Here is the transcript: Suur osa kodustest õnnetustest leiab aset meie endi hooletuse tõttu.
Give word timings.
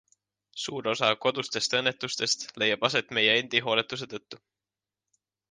Suur 0.61 0.87
osa 0.91 1.09
kodustest 1.25 1.75
õnnetustest 1.79 2.47
leiab 2.63 2.87
aset 2.91 3.15
meie 3.19 3.37
endi 3.43 3.63
hooletuse 3.69 4.09
tõttu. 4.17 4.43